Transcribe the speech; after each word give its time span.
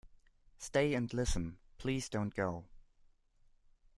Stay 0.57 0.95
and 0.95 1.13
listen; 1.13 1.59
please 1.77 2.09
don't 2.09 2.33
go 2.33 2.65